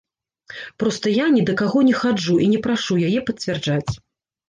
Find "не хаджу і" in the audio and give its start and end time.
1.91-2.51